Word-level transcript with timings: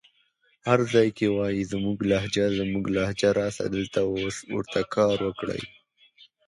هر 0.67 0.79
ځای 0.93 1.07
کې 1.17 1.27
وايې 1.35 1.69
زموږ 1.73 1.97
لهجه 2.11 2.45
زموږ 2.59 2.85
لهجه 2.95 3.29
راسه 3.39 3.63
دلته 3.75 3.99
اوس 4.11 4.35
ورته 4.55 4.79
کار 4.95 5.17
وکړه 5.27 5.57